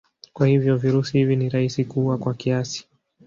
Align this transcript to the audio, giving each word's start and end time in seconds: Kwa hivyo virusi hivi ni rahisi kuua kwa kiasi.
Kwa 0.33 0.47
hivyo 0.47 0.77
virusi 0.77 1.17
hivi 1.17 1.35
ni 1.35 1.49
rahisi 1.49 1.85
kuua 1.85 2.17
kwa 2.17 2.33
kiasi. 2.33 2.87